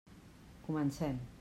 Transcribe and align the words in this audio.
Comencem. 0.63 1.21